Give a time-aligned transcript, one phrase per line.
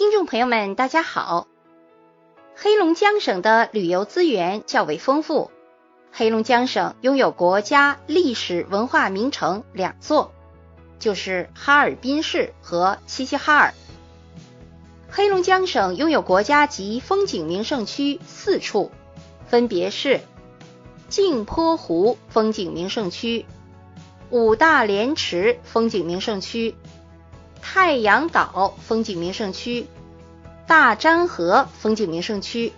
[0.00, 1.46] 听众朋友们，大家好。
[2.56, 5.50] 黑龙江省的旅游资源较为丰富。
[6.10, 10.32] 黑龙江省拥有国家历史文化名城两座，
[10.98, 13.74] 就是哈尔滨市和齐齐哈尔。
[15.10, 18.90] 黑龙江省拥有国家级风景名胜区四处，
[19.48, 20.22] 分别是
[21.10, 23.44] 镜泊湖风景名胜区、
[24.30, 26.74] 五大连池风景名胜区。
[27.62, 29.86] 太阳岛风景名胜区、
[30.66, 32.72] 大漳河风景名胜区。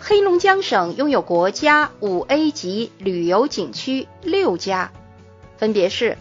[0.00, 4.92] 黑龙江省拥有国家五 A 级旅游景区六家，
[5.58, 6.16] 分别是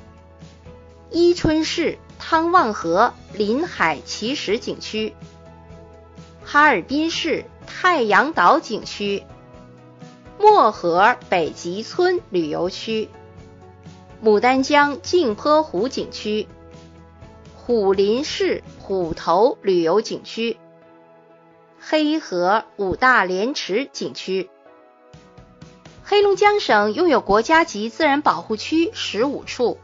[1.10, 5.14] 伊春市汤旺河临海奇石景区、
[6.44, 9.24] 哈尔滨市太阳岛景区、
[10.38, 13.10] 漠河北极村旅游区、
[14.22, 16.48] 牡丹江镜泊湖景区。
[17.68, 20.56] 虎林市虎头旅游景区、
[21.82, 24.50] 黑河五大连池景区。
[26.02, 29.80] 黑龙江省拥有国家级自然保护区十五处，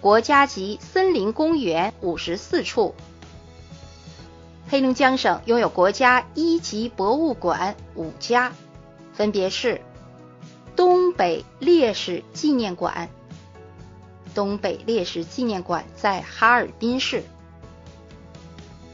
[0.00, 2.94] 国家级森林公园五十四处。
[4.70, 8.54] 黑龙江省拥有国家一级博物馆五家，
[9.12, 9.82] 分别是
[10.74, 13.10] 东北烈士纪念馆。
[14.36, 17.22] 东北烈士纪念馆在哈尔滨市，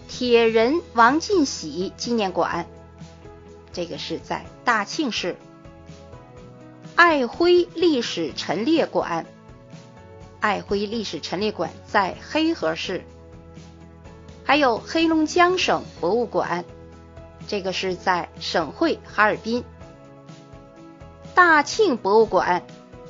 [0.06, 2.64] 铁人王进喜纪念馆，
[3.72, 5.34] 这个是在大庆市，
[6.94, 9.26] 爱辉历史陈列馆，
[10.38, 13.02] 爱辉历史陈列馆在黑河市，
[14.44, 16.64] 还有黑龙江省博物馆，
[17.48, 19.64] 这个是在省会哈尔滨，
[21.34, 22.62] 大庆博物馆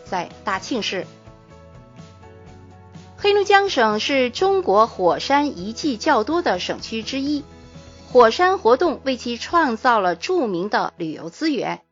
[0.07, 1.07] 在大庆市。
[3.23, 7.45] 黑龙江省是中国火山遗迹较多的省区之一，
[8.11, 11.83] 火山活动为其创造了著名的旅游资源，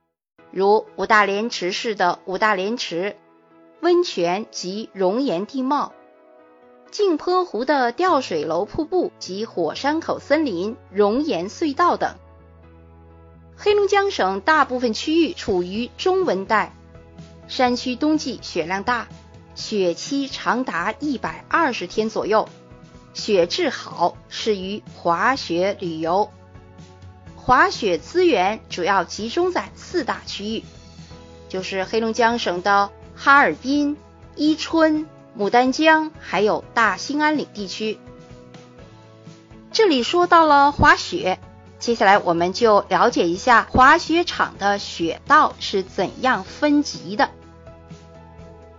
[0.50, 3.16] 如五大连池市的五大连池、
[3.78, 5.92] 温泉及熔岩地貌，
[6.90, 12.16] 镜泊湖的吊水楼瀑布及火山口森林、熔岩隧道等。
[13.56, 16.74] 黑龙江省大部分区域处于中温带，
[17.46, 19.06] 山区冬季雪量大。
[19.60, 22.48] 雪期长达一百二十天左右，
[23.12, 26.32] 雪质好，适于滑雪旅游。
[27.36, 30.64] 滑雪资源主要集中在四大区域，
[31.50, 33.98] 就是黑龙江省的哈尔滨、
[34.34, 35.06] 伊春、
[35.38, 37.98] 牡丹江，还有大兴安岭地区。
[39.72, 41.38] 这里说到了滑雪，
[41.78, 47.30] 接下来我们就了解一下滑雪场的雪道是怎样分级的。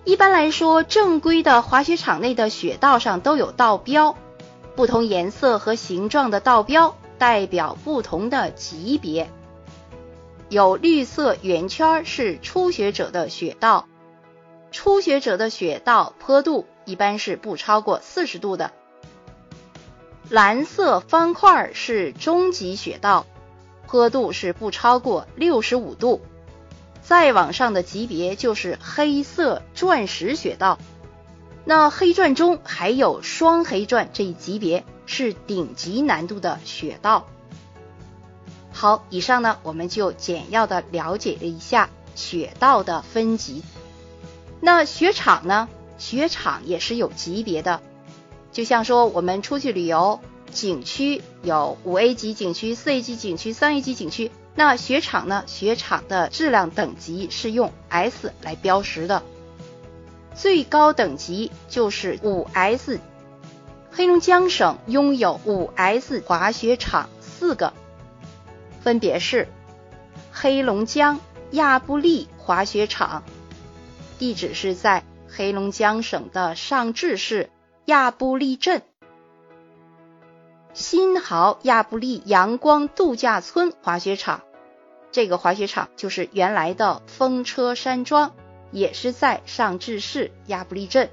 [0.03, 4.17] 一般来说，正规的滑雪场内的雪道上都有道标，
[4.75, 9.29] 不同颜色和形状的道标代表不同的级别。
[10.49, 13.87] 有绿色圆圈是初学者的雪道，
[14.71, 18.71] 初学者的雪道坡度一般是不超过四十度的。
[20.29, 23.27] 蓝色方块是中级雪道，
[23.85, 26.21] 坡度是不超过六十五度。
[27.11, 30.79] 再往上的级别就是黑色钻石雪道，
[31.65, 37.27] 那黑钻中还有双黑钻这一级别是顶级难度的雪道。
[38.71, 43.61] 好，以上呢我们就简要的了解了一下雪道的分级。
[44.61, 45.67] 那雪场呢？
[45.97, 47.81] 雪场也是有级别的，
[48.53, 50.21] 就像说我们出去旅游，
[50.51, 54.31] 景区有五 A 级景区、四 A 级景区、三 A 级景区。
[54.53, 55.43] 那雪场呢？
[55.47, 59.23] 雪场的质量等级是用 S 来标识的，
[60.35, 62.99] 最高等级就是五 S。
[63.93, 67.73] 黑龙江省拥有五 S 滑雪场四个，
[68.81, 69.47] 分别是
[70.31, 71.19] 黑龙江
[71.51, 73.23] 亚布力滑雪场，
[74.19, 77.49] 地址是在黑龙江省的尚志市
[77.85, 78.81] 亚布力镇。
[80.73, 84.41] 新濠亚布力阳光度假村滑雪场，
[85.11, 88.33] 这个滑雪场就是原来的风车山庄，
[88.71, 91.09] 也是在尚志市亚布力镇。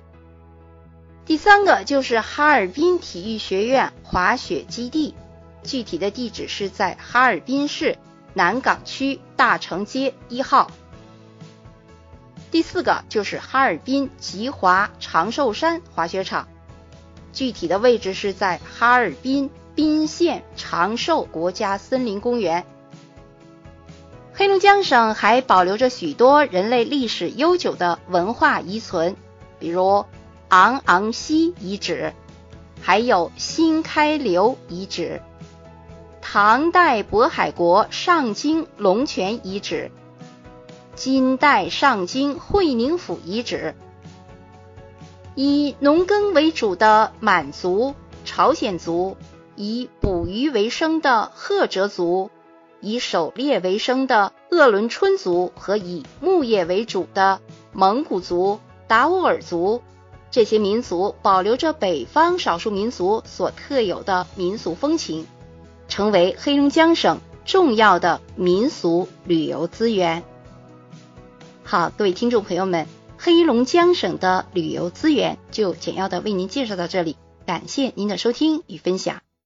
[1.25, 5.15] 第三个就是哈尔滨体育学院滑雪基地，
[5.65, 7.99] 具体的地址是在哈尔滨市
[8.35, 10.71] 南岗区大成街一号。
[12.51, 16.49] 第四个就是哈尔滨吉华长寿山滑雪场。
[17.33, 22.65] 具体的位置是在哈尔滨宾县长寿国家森林公园。
[24.35, 29.17] 黑龙江省还保留着许多人类历史悠久的文化遗存，
[29.59, 30.05] 比如
[30.49, 32.13] 昂昂溪遗址、
[32.81, 35.21] 还有新开流遗址、
[36.21, 39.91] 唐代渤海国上京龙泉遗址、
[40.95, 43.75] 金代上京会宁府遗址。
[45.41, 47.95] 以农耕为主的满族、
[48.25, 49.17] 朝鲜族，
[49.55, 52.33] 以捕鱼为生的赫哲族，
[52.81, 57.39] 以狩猎为生的鄂伦春族和以牧业为主的
[57.73, 58.59] 蒙古族、
[58.89, 59.81] 达斡尔族。
[60.33, 65.25] 这些民族保留着北方少数民族所特有的民俗风情，
[65.87, 70.25] 成为黑龙江省重要的民俗旅游资源。
[71.63, 72.89] 好，各位听众朋友们，
[73.21, 77.17] 黑龙江省的旅游资源就简要的为您介绍到这里，
[77.47, 79.28] 感谢您的收听与分享。